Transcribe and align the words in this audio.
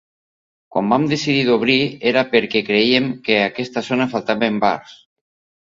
Quan 0.75 0.87
vam 0.93 1.05
decidir 1.11 1.43
d’obrir, 1.49 1.75
era 2.13 2.25
perquè 2.33 2.63
crèiem 2.71 3.13
que 3.29 3.39
en 3.45 3.47
aquesta 3.53 3.87
zona 3.93 4.11
faltaven 4.17 4.61
bars. 4.69 4.99